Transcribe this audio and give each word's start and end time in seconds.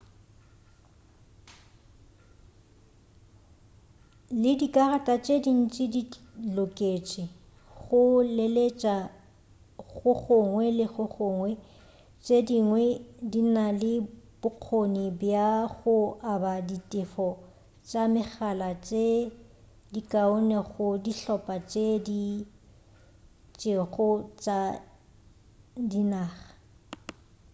le 4.43 4.51
dikarata 4.59 5.13
tše 5.25 5.35
dintši 5.45 5.83
di 5.93 6.01
loketše 6.55 7.23
go 7.81 8.01
leletša 8.37 8.95
go 9.89 10.11
gongwe 10.23 10.65
le 10.77 10.85
go 10.93 11.05
gongwe 11.15 11.51
tše 12.23 12.37
dingwe 12.49 12.83
di 13.31 13.41
na 13.55 13.65
le 13.81 13.93
bokgoni 14.41 15.05
bja 15.19 15.47
go 15.77 15.95
aba 16.33 16.53
ditefo 16.69 17.27
tša 17.87 18.03
megala 18.13 18.69
tše 18.85 19.05
dikaone 19.93 20.57
go 20.71 20.85
dihlopha 21.03 21.55
tše 21.71 21.85
di 22.07 22.21
itšego 23.49 24.07
tša 24.41 24.59
dinaga 25.89 26.45